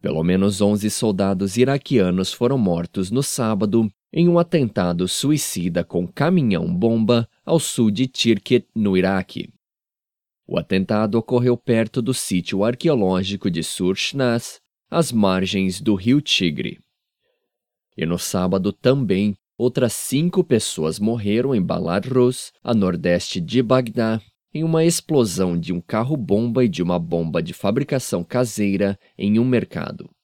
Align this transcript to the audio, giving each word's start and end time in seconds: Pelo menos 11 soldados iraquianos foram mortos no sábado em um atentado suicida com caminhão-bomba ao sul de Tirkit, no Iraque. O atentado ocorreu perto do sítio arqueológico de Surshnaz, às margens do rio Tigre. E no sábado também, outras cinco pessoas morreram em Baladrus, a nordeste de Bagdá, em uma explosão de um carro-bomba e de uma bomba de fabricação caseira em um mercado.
Pelo 0.00 0.22
menos 0.22 0.60
11 0.60 0.88
soldados 0.90 1.56
iraquianos 1.56 2.32
foram 2.32 2.56
mortos 2.56 3.10
no 3.10 3.22
sábado 3.22 3.90
em 4.12 4.28
um 4.28 4.38
atentado 4.38 5.06
suicida 5.08 5.84
com 5.84 6.06
caminhão-bomba 6.06 7.28
ao 7.44 7.58
sul 7.58 7.90
de 7.90 8.06
Tirkit, 8.06 8.66
no 8.74 8.96
Iraque. 8.96 9.52
O 10.46 10.58
atentado 10.58 11.16
ocorreu 11.16 11.56
perto 11.56 12.00
do 12.00 12.14
sítio 12.14 12.64
arqueológico 12.64 13.50
de 13.50 13.62
Surshnaz, 13.62 14.60
às 14.90 15.12
margens 15.12 15.80
do 15.80 15.94
rio 15.94 16.22
Tigre. 16.22 16.78
E 17.96 18.06
no 18.06 18.18
sábado 18.18 18.72
também, 18.72 19.36
outras 19.58 19.92
cinco 19.92 20.42
pessoas 20.42 20.98
morreram 20.98 21.54
em 21.54 21.60
Baladrus, 21.60 22.52
a 22.62 22.72
nordeste 22.72 23.40
de 23.40 23.62
Bagdá, 23.62 24.22
em 24.52 24.64
uma 24.64 24.84
explosão 24.84 25.58
de 25.58 25.72
um 25.72 25.80
carro-bomba 25.80 26.64
e 26.64 26.68
de 26.68 26.82
uma 26.82 26.98
bomba 26.98 27.42
de 27.42 27.52
fabricação 27.52 28.24
caseira 28.24 28.98
em 29.16 29.38
um 29.38 29.44
mercado. 29.44 30.08